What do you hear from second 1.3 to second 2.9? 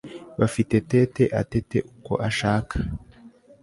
atete uko ashaka